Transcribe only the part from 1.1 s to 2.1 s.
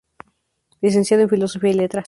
en Filosofía y Letras.